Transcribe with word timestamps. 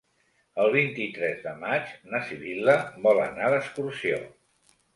El 0.61 0.71
vint-i-tres 0.75 1.43
de 1.43 1.53
maig 1.65 1.93
na 2.15 2.23
Sibil·la 2.31 2.77
vol 3.07 3.23
anar 3.29 3.55
d'excursió. 3.55 4.21